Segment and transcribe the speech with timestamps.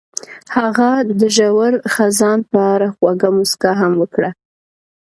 [0.55, 4.29] هغې د ژور خزان په اړه خوږه موسکا هم وکړه.